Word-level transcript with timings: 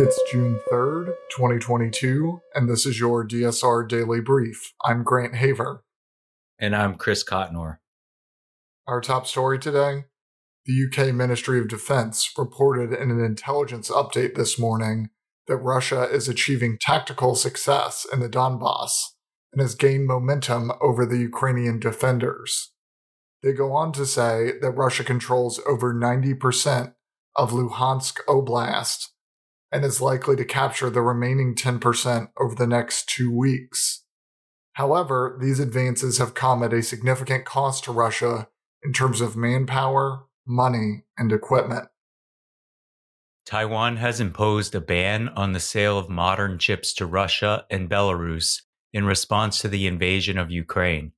It's 0.00 0.22
June 0.30 0.60
3rd, 0.70 1.06
2022, 1.34 2.40
and 2.54 2.68
this 2.68 2.86
is 2.86 3.00
your 3.00 3.26
DSR 3.26 3.88
Daily 3.88 4.20
Brief. 4.20 4.72
I'm 4.84 5.02
Grant 5.02 5.34
Haver. 5.34 5.82
And 6.56 6.76
I'm 6.76 6.94
Chris 6.94 7.24
Cotnor. 7.24 7.78
Our 8.86 9.00
top 9.00 9.26
story 9.26 9.58
today 9.58 10.04
the 10.66 10.86
UK 10.86 11.12
Ministry 11.12 11.58
of 11.58 11.66
Defense 11.66 12.30
reported 12.38 12.92
in 12.92 13.10
an 13.10 13.24
intelligence 13.24 13.90
update 13.90 14.36
this 14.36 14.56
morning 14.56 15.10
that 15.48 15.56
Russia 15.56 16.04
is 16.04 16.28
achieving 16.28 16.78
tactical 16.80 17.34
success 17.34 18.06
in 18.12 18.20
the 18.20 18.28
Donbass 18.28 18.92
and 19.52 19.60
has 19.60 19.74
gained 19.74 20.06
momentum 20.06 20.70
over 20.80 21.04
the 21.06 21.18
Ukrainian 21.18 21.80
defenders. 21.80 22.70
They 23.42 23.52
go 23.52 23.72
on 23.72 23.90
to 23.94 24.06
say 24.06 24.52
that 24.62 24.70
Russia 24.70 25.02
controls 25.02 25.60
over 25.68 25.92
90% 25.92 26.94
of 27.34 27.50
Luhansk 27.50 28.18
Oblast 28.28 29.08
and 29.70 29.84
is 29.84 30.00
likely 30.00 30.36
to 30.36 30.44
capture 30.44 30.90
the 30.90 31.02
remaining 31.02 31.54
10% 31.54 32.28
over 32.38 32.54
the 32.54 32.66
next 32.66 33.08
two 33.08 33.34
weeks. 33.34 34.04
However, 34.74 35.36
these 35.40 35.60
advances 35.60 36.18
have 36.18 36.34
come 36.34 36.62
at 36.62 36.72
a 36.72 36.82
significant 36.82 37.44
cost 37.44 37.84
to 37.84 37.92
Russia 37.92 38.48
in 38.82 38.92
terms 38.92 39.20
of 39.20 39.36
manpower, 39.36 40.24
money, 40.46 41.04
and 41.18 41.32
equipment. 41.32 41.88
Taiwan 43.44 43.96
has 43.96 44.20
imposed 44.20 44.74
a 44.74 44.80
ban 44.80 45.30
on 45.30 45.52
the 45.52 45.60
sale 45.60 45.98
of 45.98 46.08
modern 46.08 46.58
chips 46.58 46.92
to 46.94 47.06
Russia 47.06 47.64
and 47.70 47.88
Belarus 47.88 48.62
in 48.92 49.04
response 49.04 49.58
to 49.58 49.68
the 49.68 49.86
invasion 49.86 50.38
of 50.38 50.50
Ukraine. 50.50 51.12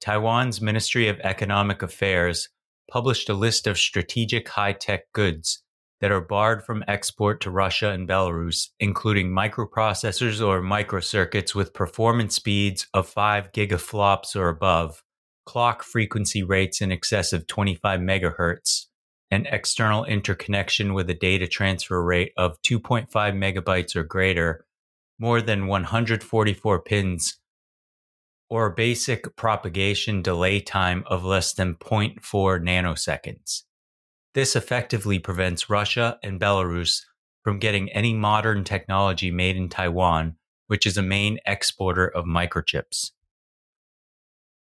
Taiwan's 0.00 0.60
Ministry 0.60 1.08
of 1.08 1.18
Economic 1.20 1.82
Affairs 1.82 2.50
published 2.90 3.28
a 3.28 3.34
list 3.34 3.66
of 3.66 3.78
strategic 3.78 4.48
high 4.48 4.72
tech 4.72 5.10
goods 5.12 5.62
that 6.02 6.10
are 6.10 6.20
barred 6.20 6.64
from 6.64 6.84
export 6.88 7.40
to 7.40 7.50
Russia 7.50 7.90
and 7.90 8.08
Belarus, 8.08 8.70
including 8.80 9.30
microprocessors 9.30 10.44
or 10.44 10.60
microcircuits 10.60 11.54
with 11.54 11.72
performance 11.72 12.34
speeds 12.34 12.88
of 12.92 13.08
5 13.08 13.52
gigaflops 13.52 14.34
or 14.34 14.48
above, 14.48 15.04
clock 15.46 15.84
frequency 15.84 16.42
rates 16.42 16.80
in 16.80 16.90
excess 16.90 17.32
of 17.32 17.46
25 17.46 18.00
megahertz, 18.00 18.86
and 19.30 19.46
external 19.48 20.04
interconnection 20.04 20.92
with 20.92 21.08
a 21.08 21.14
data 21.14 21.46
transfer 21.46 22.02
rate 22.02 22.32
of 22.36 22.60
2.5 22.62 23.08
megabytes 23.08 23.94
or 23.94 24.02
greater, 24.02 24.66
more 25.20 25.40
than 25.40 25.68
144 25.68 26.82
pins, 26.82 27.38
or 28.50 28.70
basic 28.70 29.36
propagation 29.36 30.20
delay 30.20 30.58
time 30.58 31.04
of 31.06 31.24
less 31.24 31.54
than 31.54 31.76
0.4 31.76 32.20
nanoseconds. 32.60 33.62
This 34.34 34.56
effectively 34.56 35.18
prevents 35.18 35.68
Russia 35.68 36.18
and 36.22 36.40
Belarus 36.40 37.02
from 37.42 37.58
getting 37.58 37.90
any 37.90 38.14
modern 38.14 38.64
technology 38.64 39.30
made 39.30 39.56
in 39.56 39.68
Taiwan, 39.68 40.36
which 40.68 40.86
is 40.86 40.96
a 40.96 41.02
main 41.02 41.38
exporter 41.44 42.06
of 42.06 42.24
microchips. 42.24 43.10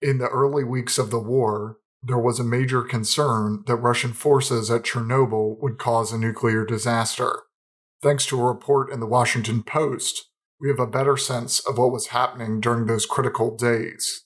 In 0.01 0.19
the 0.19 0.29
early 0.29 0.65
weeks 0.65 0.97
of 0.97 1.11
the 1.11 1.19
war, 1.19 1.79
there 2.03 2.19
was 2.19 2.39
a 2.39 2.45
major 2.45 2.83
concern 2.83 3.65
that 3.67 3.77
Russian 3.77 4.13
forces 4.13 4.71
at 4.71 4.85
Chernobyl 4.85 5.61
would 5.61 5.79
cause 5.79 6.13
a 6.13 6.19
nuclear 6.19 6.65
disaster. 6.65 7.43
Thanks 8.01 8.25
to 8.27 8.41
a 8.41 8.45
report 8.45 8.91
in 8.93 9.01
the 9.01 9.07
Washington 9.07 9.65
Post, 9.65 10.31
we 10.61 10.69
have 10.69 10.79
a 10.79 10.87
better 10.87 11.17
sense 11.17 11.61
of 11.69 11.77
what 11.77 11.93
was 11.93 12.09
happening 12.09 12.61
during 12.61 12.87
those 12.87 13.07
critical 13.07 13.57
days. 13.57 14.25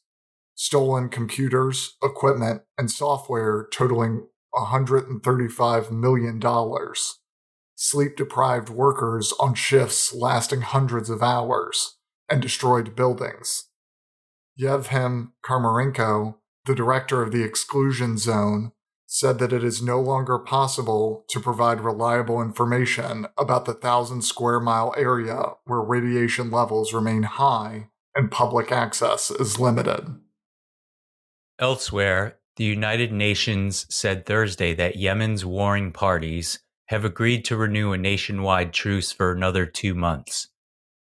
Stolen 0.54 1.08
computers, 1.08 1.96
equipment, 2.02 2.62
and 2.76 2.90
software 2.90 3.66
totaling 3.72 4.26
$135 4.54 5.90
million. 5.90 6.40
Sleep 7.74 8.16
deprived 8.16 8.68
workers 8.68 9.32
on 9.40 9.54
shifts 9.54 10.14
lasting 10.14 10.60
hundreds 10.60 11.10
of 11.10 11.22
hours, 11.22 11.96
and 12.32 12.40
destroyed 12.40 12.96
buildings. 12.96 13.64
Yevhen 14.58 15.32
Kramarenko, 15.44 16.36
the 16.64 16.74
director 16.74 17.22
of 17.22 17.30
the 17.30 17.42
exclusion 17.42 18.16
zone, 18.16 18.72
said 19.06 19.38
that 19.38 19.52
it 19.52 19.62
is 19.62 19.82
no 19.82 20.00
longer 20.00 20.38
possible 20.38 21.26
to 21.28 21.38
provide 21.38 21.82
reliable 21.82 22.40
information 22.40 23.26
about 23.36 23.66
the 23.66 23.74
thousand 23.74 24.22
square 24.22 24.58
mile 24.58 24.94
area 24.96 25.42
where 25.64 25.82
radiation 25.82 26.50
levels 26.50 26.94
remain 26.94 27.24
high 27.24 27.88
and 28.14 28.30
public 28.30 28.72
access 28.72 29.30
is 29.30 29.60
limited. 29.60 30.06
Elsewhere, 31.58 32.38
the 32.62 32.68
United 32.68 33.10
Nations 33.10 33.86
said 33.92 34.24
Thursday 34.24 34.72
that 34.72 34.94
Yemen's 34.94 35.44
warring 35.44 35.90
parties 35.90 36.60
have 36.86 37.04
agreed 37.04 37.44
to 37.46 37.56
renew 37.56 37.90
a 37.90 37.98
nationwide 37.98 38.72
truce 38.72 39.10
for 39.10 39.32
another 39.32 39.66
two 39.66 39.96
months. 39.96 40.46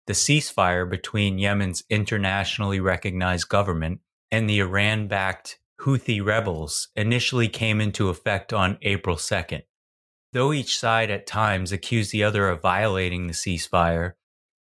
The 0.07 0.13
ceasefire 0.13 0.89
between 0.89 1.39
Yemen's 1.39 1.83
internationally 1.89 2.79
recognized 2.79 3.49
government 3.49 3.99
and 4.31 4.49
the 4.49 4.59
Iran 4.59 5.09
backed 5.09 5.59
Houthi 5.81 6.25
rebels 6.25 6.87
initially 6.95 7.49
came 7.49 7.81
into 7.81 8.07
effect 8.07 8.53
on 8.53 8.77
April 8.81 9.17
2nd. 9.17 9.63
Though 10.31 10.53
each 10.53 10.79
side 10.79 11.11
at 11.11 11.27
times 11.27 11.73
accused 11.73 12.13
the 12.13 12.23
other 12.23 12.47
of 12.47 12.61
violating 12.61 13.27
the 13.27 13.33
ceasefire, 13.33 14.13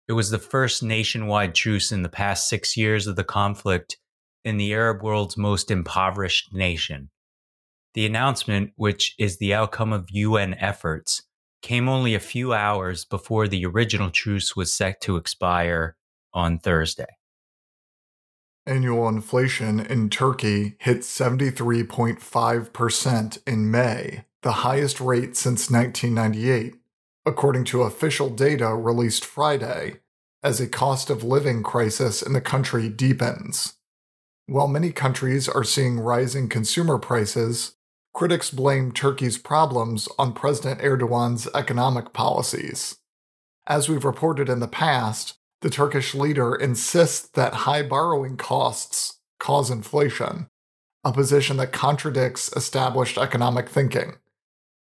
it 0.09 0.11
was 0.11 0.29
the 0.29 0.39
first 0.39 0.83
nationwide 0.83 1.55
truce 1.55 1.93
in 1.93 2.01
the 2.01 2.09
past 2.09 2.49
six 2.49 2.75
years 2.75 3.07
of 3.07 3.15
the 3.15 3.23
conflict 3.23 3.95
in 4.45 4.57
the 4.57 4.73
Arab 4.73 5.03
world's 5.03 5.35
most 5.35 5.69
impoverished 5.69 6.53
nation. 6.53 7.09
The 7.95 8.05
announcement, 8.05 8.71
which 8.75 9.15
is 9.17 9.37
the 9.37 9.53
outcome 9.53 9.91
of 9.91 10.11
UN 10.11 10.53
efforts, 10.53 11.23
came 11.61 11.89
only 11.89 12.13
a 12.13 12.19
few 12.19 12.53
hours 12.53 13.05
before 13.05 13.47
the 13.47 13.65
original 13.65 14.11
truce 14.11 14.55
was 14.55 14.71
set 14.71 15.01
to 15.01 15.17
expire 15.17 15.97
on 16.33 16.59
Thursday. 16.59 17.17
Annual 18.67 19.09
inflation 19.09 19.79
in 19.79 20.09
Turkey 20.09 20.75
hit 20.79 20.99
73.5% 20.99 23.37
in 23.47 23.71
May, 23.71 24.25
the 24.41 24.51
highest 24.51 24.99
rate 24.99 25.37
since 25.37 25.71
1998, 25.71 26.75
according 27.25 27.63
to 27.65 27.83
official 27.83 28.29
data 28.29 28.75
released 28.75 29.25
Friday, 29.25 30.01
as 30.43 30.59
a 30.59 30.67
cost 30.67 31.09
of 31.09 31.23
living 31.23 31.63
crisis 31.63 32.21
in 32.21 32.33
the 32.33 32.41
country 32.41 32.89
deepens. 32.89 33.75
While 34.47 34.67
many 34.67 34.91
countries 34.91 35.49
are 35.49 35.63
seeing 35.63 35.99
rising 35.99 36.49
consumer 36.49 36.99
prices, 36.99 37.77
critics 38.13 38.51
blame 38.51 38.91
Turkey's 38.91 39.39
problems 39.39 40.07
on 40.19 40.33
President 40.33 40.81
Erdogan's 40.81 41.47
economic 41.55 42.13
policies. 42.13 42.97
As 43.65 43.89
we've 43.89 44.05
reported 44.05 44.47
in 44.47 44.59
the 44.59 44.67
past, 44.67 45.39
the 45.61 45.71
Turkish 45.71 46.13
leader 46.13 46.53
insists 46.53 47.27
that 47.29 47.65
high 47.65 47.81
borrowing 47.81 48.37
costs 48.37 49.19
cause 49.39 49.71
inflation, 49.71 50.47
a 51.03 51.11
position 51.11 51.57
that 51.57 51.71
contradicts 51.71 52.55
established 52.55 53.17
economic 53.17 53.67
thinking, 53.67 54.17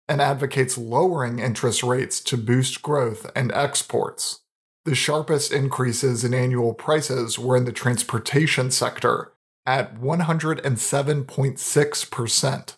and 0.09 0.23
advocates 0.23 0.79
lowering 0.79 1.41
interest 1.41 1.83
rates 1.83 2.21
to 2.21 2.37
boost 2.37 2.81
growth 2.81 3.29
and 3.35 3.51
exports. 3.51 4.41
The 4.85 4.95
sharpest 4.95 5.53
increases 5.53 6.23
in 6.23 6.33
annual 6.33 6.75
prices 6.75 7.41
were 7.41 7.57
in 7.57 7.65
the 7.65 7.73
transportation 7.73 8.71
sector 8.71 9.33
at 9.69 10.01
107.6%, 10.01 12.77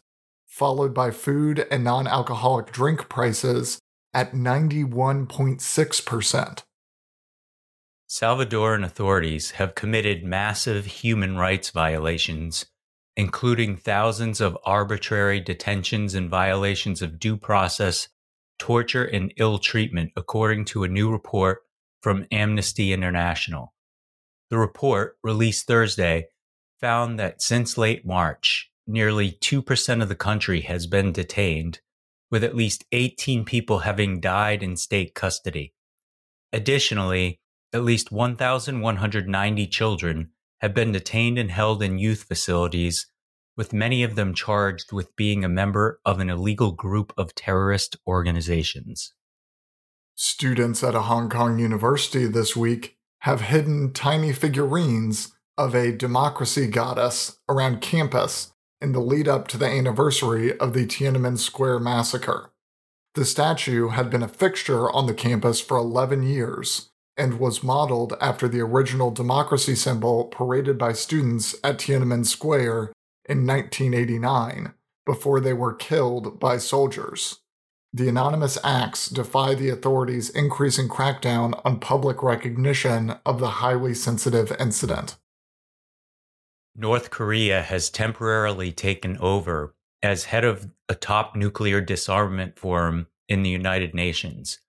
followed 0.48 0.92
by 0.92 1.10
food 1.12 1.64
and 1.70 1.84
non 1.84 2.08
alcoholic 2.08 2.72
drink 2.72 3.08
prices 3.08 3.78
at 4.12 4.32
91.6%. 4.32 6.64
Salvadoran 8.08 8.84
authorities 8.84 9.52
have 9.52 9.76
committed 9.76 10.24
massive 10.24 10.84
human 10.84 11.36
rights 11.36 11.70
violations, 11.70 12.66
including 13.16 13.76
thousands 13.76 14.40
of 14.40 14.58
arbitrary 14.64 15.38
detentions 15.38 16.16
and 16.16 16.28
violations 16.28 17.02
of 17.02 17.20
due 17.20 17.36
process, 17.36 18.08
torture, 18.58 19.04
and 19.04 19.32
ill 19.36 19.60
treatment, 19.60 20.10
according 20.16 20.64
to 20.64 20.82
a 20.82 20.88
new 20.88 21.08
report 21.08 21.60
from 22.02 22.26
Amnesty 22.32 22.92
International. 22.92 23.72
The 24.50 24.58
report, 24.58 25.16
released 25.22 25.68
Thursday, 25.68 26.26
found 26.80 27.18
that 27.18 27.42
since 27.42 27.76
late 27.76 28.06
March, 28.06 28.70
nearly 28.86 29.32
2% 29.32 30.02
of 30.02 30.08
the 30.08 30.14
country 30.14 30.62
has 30.62 30.86
been 30.86 31.12
detained, 31.12 31.80
with 32.30 32.42
at 32.42 32.56
least 32.56 32.84
18 32.92 33.44
people 33.44 33.80
having 33.80 34.20
died 34.20 34.62
in 34.62 34.76
state 34.76 35.14
custody. 35.14 35.74
Additionally, 36.52 37.40
at 37.72 37.84
least 37.84 38.10
1,190 38.10 39.66
children 39.66 40.30
have 40.60 40.74
been 40.74 40.92
detained 40.92 41.38
and 41.38 41.50
held 41.50 41.82
in 41.82 41.98
youth 41.98 42.24
facilities, 42.24 43.06
with 43.56 43.72
many 43.72 44.02
of 44.02 44.16
them 44.16 44.34
charged 44.34 44.92
with 44.92 45.14
being 45.16 45.44
a 45.44 45.48
member 45.48 46.00
of 46.04 46.18
an 46.18 46.30
illegal 46.30 46.72
group 46.72 47.12
of 47.16 47.34
terrorist 47.34 47.96
organizations. 48.06 49.12
Students 50.14 50.82
at 50.82 50.94
a 50.94 51.02
Hong 51.02 51.30
Kong 51.30 51.58
university 51.58 52.26
this 52.26 52.56
week 52.56 52.96
have 53.20 53.42
hidden 53.42 53.92
tiny 53.92 54.32
figurines 54.32 55.32
of 55.58 55.74
a 55.74 55.92
democracy 55.92 56.66
goddess 56.66 57.38
around 57.48 57.80
campus 57.80 58.52
in 58.80 58.92
the 58.92 59.00
lead 59.00 59.28
up 59.28 59.46
to 59.48 59.58
the 59.58 59.66
anniversary 59.66 60.58
of 60.58 60.72
the 60.72 60.86
Tiananmen 60.86 61.38
Square 61.38 61.80
massacre. 61.80 62.52
The 63.14 63.24
statue 63.24 63.88
had 63.88 64.08
been 64.08 64.22
a 64.22 64.28
fixture 64.28 64.90
on 64.90 65.06
the 65.06 65.14
campus 65.14 65.60
for 65.60 65.76
11 65.76 66.22
years 66.22 66.90
and 67.16 67.38
was 67.38 67.62
modeled 67.62 68.16
after 68.20 68.48
the 68.48 68.60
original 68.60 69.10
democracy 69.10 69.74
symbol 69.74 70.24
paraded 70.24 70.78
by 70.78 70.92
students 70.92 71.54
at 71.62 71.78
Tiananmen 71.78 72.24
Square 72.24 72.92
in 73.28 73.46
1989 73.46 74.72
before 75.04 75.40
they 75.40 75.52
were 75.52 75.74
killed 75.74 76.38
by 76.40 76.56
soldiers. 76.56 77.40
The 77.92 78.08
anonymous 78.08 78.56
acts 78.62 79.08
defy 79.08 79.54
the 79.54 79.70
authorities' 79.70 80.30
increasing 80.30 80.88
crackdown 80.88 81.60
on 81.64 81.80
public 81.80 82.22
recognition 82.22 83.16
of 83.26 83.40
the 83.40 83.48
highly 83.48 83.94
sensitive 83.94 84.52
incident. 84.60 85.16
North 86.76 87.10
Korea 87.10 87.62
has 87.62 87.90
temporarily 87.90 88.72
taken 88.72 89.18
over 89.18 89.74
as 90.02 90.24
head 90.24 90.44
of 90.44 90.70
a 90.88 90.94
top 90.94 91.36
nuclear 91.36 91.80
disarmament 91.80 92.58
forum 92.58 93.08
in 93.28 93.42
the 93.42 93.50
United 93.50 93.94
Nations. 93.94 94.60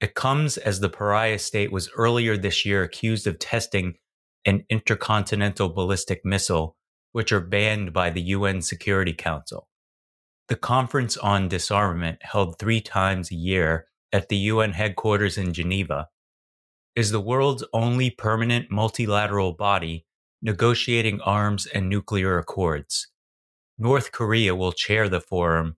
It 0.00 0.14
comes 0.14 0.56
as 0.56 0.80
the 0.80 0.88
pariah 0.88 1.38
state 1.38 1.70
was 1.70 1.90
earlier 1.96 2.36
this 2.36 2.64
year 2.64 2.82
accused 2.82 3.26
of 3.26 3.38
testing 3.38 3.94
an 4.44 4.64
intercontinental 4.70 5.68
ballistic 5.68 6.24
missile, 6.24 6.76
which 7.12 7.32
are 7.32 7.40
banned 7.40 7.92
by 7.92 8.10
the 8.10 8.22
UN 8.22 8.62
Security 8.62 9.12
Council. 9.12 9.68
The 10.48 10.56
Conference 10.56 11.16
on 11.18 11.48
Disarmament, 11.48 12.20
held 12.22 12.58
three 12.58 12.80
times 12.80 13.30
a 13.30 13.34
year 13.34 13.86
at 14.12 14.28
the 14.28 14.36
UN 14.36 14.72
headquarters 14.72 15.36
in 15.36 15.52
Geneva, 15.52 16.08
is 16.96 17.10
the 17.10 17.20
world's 17.20 17.64
only 17.72 18.08
permanent 18.08 18.70
multilateral 18.70 19.52
body 19.52 20.06
negotiating 20.42 21.20
arms 21.20 21.66
and 21.66 21.88
nuclear 21.88 22.38
accords. 22.38 23.08
North 23.78 24.12
Korea 24.12 24.54
will 24.54 24.72
chair 24.72 25.08
the 25.08 25.20
forum 25.20 25.76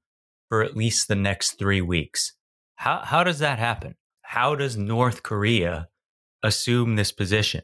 for 0.48 0.62
at 0.62 0.76
least 0.76 1.08
the 1.08 1.14
next 1.14 1.58
three 1.58 1.80
weeks. 1.80 2.34
How, 2.76 3.02
how 3.04 3.24
does 3.24 3.38
that 3.40 3.58
happen? 3.58 3.94
How 4.22 4.54
does 4.54 4.76
North 4.76 5.22
Korea 5.22 5.88
assume 6.42 6.96
this 6.96 7.12
position? 7.12 7.62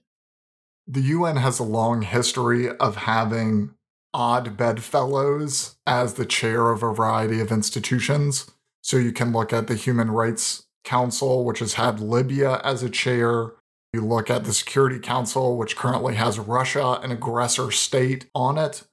The 0.86 1.00
UN 1.00 1.36
has 1.36 1.58
a 1.58 1.64
long 1.64 2.02
history 2.02 2.68
of 2.68 2.96
having 2.96 3.74
odd 4.14 4.56
bedfellows 4.56 5.76
as 5.86 6.14
the 6.14 6.26
chair 6.26 6.70
of 6.70 6.82
a 6.82 6.92
variety 6.92 7.40
of 7.40 7.50
institutions. 7.50 8.50
So 8.82 8.96
you 8.96 9.12
can 9.12 9.32
look 9.32 9.52
at 9.52 9.66
the 9.66 9.74
Human 9.74 10.10
Rights 10.10 10.66
Council, 10.84 11.44
which 11.44 11.58
has 11.58 11.74
had 11.74 11.98
Libya 11.98 12.60
as 12.62 12.82
a 12.82 12.90
chair. 12.90 13.52
You 13.92 14.04
look 14.04 14.30
at 14.30 14.44
the 14.44 14.52
Security 14.52 14.98
Council, 14.98 15.56
which 15.56 15.76
currently 15.76 16.16
has 16.16 16.38
Russia, 16.38 17.00
an 17.02 17.12
aggressor 17.12 17.70
state, 17.70 18.26
on 18.34 18.58
it. 18.58 18.84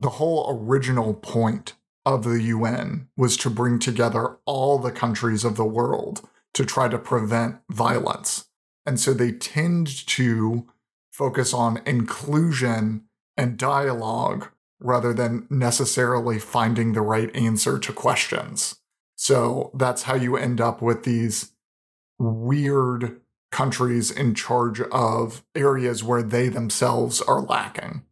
The 0.00 0.10
whole 0.10 0.58
original 0.60 1.14
point 1.14 1.74
of 2.04 2.24
the 2.24 2.42
UN 2.42 3.08
was 3.16 3.36
to 3.38 3.50
bring 3.50 3.78
together 3.78 4.38
all 4.46 4.78
the 4.78 4.92
countries 4.92 5.44
of 5.44 5.56
the 5.56 5.64
world 5.64 6.28
to 6.54 6.64
try 6.64 6.88
to 6.88 6.98
prevent 6.98 7.56
violence. 7.70 8.46
And 8.86 8.98
so 8.98 9.12
they 9.12 9.32
tend 9.32 9.86
to 10.08 10.66
focus 11.12 11.52
on 11.52 11.82
inclusion 11.86 13.04
and 13.36 13.58
dialogue 13.58 14.48
rather 14.80 15.12
than 15.12 15.46
necessarily 15.50 16.38
finding 16.38 16.92
the 16.92 17.02
right 17.02 17.34
answer 17.36 17.78
to 17.78 17.92
questions. 17.92 18.76
So 19.16 19.70
that's 19.74 20.04
how 20.04 20.14
you 20.14 20.36
end 20.36 20.60
up 20.60 20.80
with 20.80 21.04
these 21.04 21.52
weird 22.18 23.20
countries 23.50 24.10
in 24.10 24.34
charge 24.34 24.80
of 24.80 25.44
areas 25.54 26.04
where 26.04 26.22
they 26.22 26.48
themselves 26.48 27.20
are 27.20 27.40
lacking. 27.40 28.02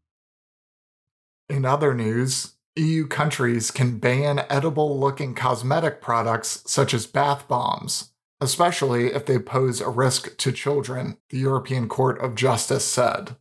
In 1.48 1.64
other 1.64 1.94
news, 1.94 2.54
EU 2.76 3.06
countries 3.06 3.70
can 3.70 3.98
ban 3.98 4.44
edible 4.50 4.98
looking 4.98 5.34
cosmetic 5.34 6.00
products 6.00 6.62
such 6.66 6.92
as 6.94 7.06
bath 7.06 7.48
bombs, 7.48 8.12
especially 8.40 9.12
if 9.12 9.26
they 9.26 9.38
pose 9.38 9.80
a 9.80 9.88
risk 9.88 10.36
to 10.38 10.52
children, 10.52 11.16
the 11.30 11.38
European 11.38 11.88
Court 11.88 12.20
of 12.20 12.34
Justice 12.34 12.84
said 12.84 13.36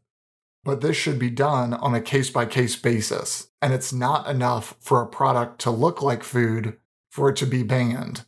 but 0.68 0.82
this 0.82 0.98
should 0.98 1.18
be 1.18 1.30
done 1.30 1.74
on 1.76 1.96
a 1.96 2.02
case 2.02 2.30
by 2.30 2.46
case 2.46 2.76
basis. 2.76 3.48
And 3.62 3.74
it's 3.74 3.94
not 3.94 4.30
enough 4.30 4.76
for 4.82 5.02
a 5.02 5.08
product 5.08 5.62
to 5.62 5.72
look 5.72 6.02
like 6.02 6.26
food 6.26 6.78
for 7.10 7.30
it 7.30 7.38
to 7.38 7.46
be 7.46 7.64
banned. 7.64 8.26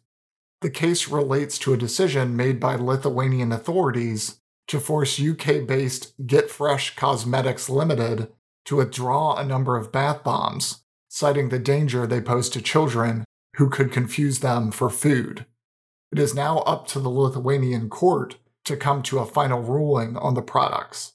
The 0.61 0.69
case 0.69 1.07
relates 1.07 1.57
to 1.59 1.73
a 1.73 1.77
decision 1.77 2.35
made 2.35 2.59
by 2.59 2.75
Lithuanian 2.75 3.51
authorities 3.51 4.41
to 4.67 4.79
force 4.79 5.19
UK 5.19 5.65
based 5.65 6.13
Get 6.27 6.49
Fresh 6.49 6.95
Cosmetics 6.95 7.69
Limited 7.69 8.29
to 8.65 8.75
withdraw 8.75 9.35
a 9.35 9.45
number 9.45 9.77
of 9.77 9.91
bath 9.91 10.23
bombs, 10.23 10.83
citing 11.07 11.49
the 11.49 11.59
danger 11.59 12.05
they 12.05 12.19
pose 12.19 12.49
to 12.49 12.61
children 12.61 13.23
who 13.55 13.69
could 13.69 13.91
confuse 13.91 14.39
them 14.39 14.71
for 14.71 14.89
food. 14.89 15.45
It 16.11 16.19
is 16.19 16.35
now 16.35 16.59
up 16.59 16.87
to 16.87 16.99
the 16.99 17.09
Lithuanian 17.09 17.89
court 17.89 18.35
to 18.65 18.75
come 18.75 19.01
to 19.03 19.19
a 19.19 19.25
final 19.25 19.61
ruling 19.61 20.17
on 20.17 20.33
the 20.33 20.41
products. 20.41 21.13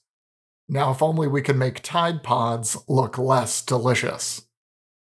Now, 0.67 0.91
if 0.91 1.01
only 1.01 1.27
we 1.27 1.41
could 1.41 1.57
make 1.57 1.81
Tide 1.83 2.23
Pods 2.23 2.77
look 2.87 3.17
less 3.17 3.61
delicious. 3.61 4.47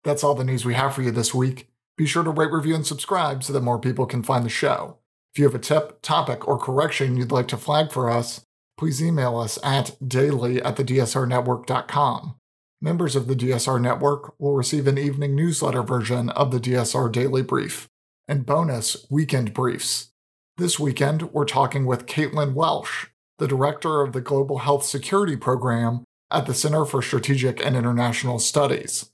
That's 0.04 0.24
all 0.24 0.36
the 0.36 0.44
news 0.44 0.64
we 0.64 0.76
have 0.76 0.94
for 0.94 1.02
you 1.02 1.12
this 1.12 1.34
week. 1.34 1.69
Be 2.00 2.06
sure 2.06 2.24
to 2.24 2.30
rate, 2.30 2.54
review, 2.54 2.76
and 2.76 2.88
subscribe 2.88 3.44
so 3.44 3.52
that 3.52 3.60
more 3.60 3.78
people 3.78 4.06
can 4.06 4.24
find 4.24 4.46
the 4.46 4.50
show. 4.50 5.00
If 5.34 5.38
you 5.38 5.44
have 5.44 5.54
a 5.54 5.60
tip, 5.60 6.02
topic, 6.02 6.48
or 6.48 6.58
correction 6.58 7.18
you'd 7.18 7.34
like 7.34 7.50
to 7.50 7.58
flag 7.58 7.92
for 7.92 8.10
us, 8.10 8.46
please 8.78 9.04
email 9.04 9.38
us 9.38 9.60
at 9.66 9.98
daily 10.08 10.62
at 10.62 10.78
thedsrnetwork.com. 10.78 12.36
Members 12.82 13.18
of 13.18 13.28
the 13.28 13.36
DSR 13.36 13.82
Network 13.82 14.34
will 14.40 14.56
receive 14.56 14.88
an 14.88 14.98
evening 14.98 15.36
newsletter 15.36 15.84
version 15.84 16.30
of 16.30 16.52
the 16.52 16.60
DSR 16.62 17.12
Daily 17.12 17.42
Brief 17.42 17.90
and 18.30 18.46
bonus 18.46 19.06
weekend 19.10 19.54
briefs. 19.54 20.12
This 20.56 20.80
weekend, 20.80 21.34
we're 21.34 21.44
talking 21.44 21.86
with 21.86 22.06
Caitlin 22.06 22.54
Welsh, 22.54 23.08
the 23.40 23.48
director 23.48 24.00
of 24.00 24.14
the 24.14 24.22
Global 24.22 24.60
Health 24.60 24.86
Security 24.86 25.36
Program 25.36 26.06
at 26.32 26.46
the 26.46 26.54
Center 26.54 26.86
for 26.86 27.02
Strategic 27.02 27.60
and 27.66 27.76
International 27.76 28.40
Studies. 28.40 29.12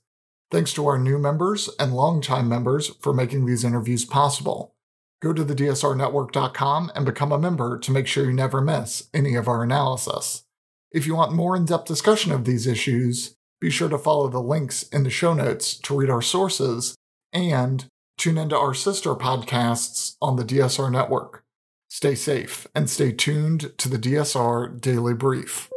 Thanks 0.50 0.72
to 0.74 0.86
our 0.86 0.98
new 0.98 1.18
members 1.18 1.68
and 1.78 1.92
longtime 1.92 2.48
members 2.48 2.88
for 3.00 3.12
making 3.12 3.46
these 3.46 3.64
interviews 3.64 4.04
possible. 4.04 4.74
Go 5.20 5.32
to 5.32 5.44
thedsrnetwork.com 5.44 6.92
and 6.94 7.04
become 7.04 7.32
a 7.32 7.38
member 7.38 7.78
to 7.78 7.90
make 7.90 8.06
sure 8.06 8.26
you 8.26 8.32
never 8.32 8.60
miss 8.60 9.08
any 9.12 9.34
of 9.34 9.48
our 9.48 9.64
analysis. 9.64 10.44
If 10.92 11.06
you 11.06 11.16
want 11.16 11.32
more 11.32 11.56
in 11.56 11.64
depth 11.64 11.86
discussion 11.86 12.30
of 12.30 12.44
these 12.44 12.66
issues, 12.66 13.34
be 13.60 13.70
sure 13.70 13.88
to 13.88 13.98
follow 13.98 14.28
the 14.28 14.40
links 14.40 14.84
in 14.84 15.02
the 15.02 15.10
show 15.10 15.34
notes 15.34 15.76
to 15.78 15.98
read 15.98 16.10
our 16.10 16.22
sources 16.22 16.94
and 17.32 17.86
tune 18.16 18.38
into 18.38 18.56
our 18.56 18.74
sister 18.74 19.14
podcasts 19.14 20.16
on 20.22 20.36
the 20.36 20.44
DSR 20.44 20.92
network. 20.92 21.42
Stay 21.88 22.14
safe 22.14 22.66
and 22.74 22.88
stay 22.88 23.10
tuned 23.10 23.72
to 23.78 23.88
the 23.88 23.98
DSR 23.98 24.80
Daily 24.80 25.14
Brief. 25.14 25.70